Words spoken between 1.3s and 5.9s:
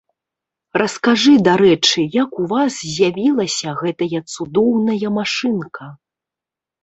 дарэчы, як у вас з'явілася гэтая цудоўная машынка?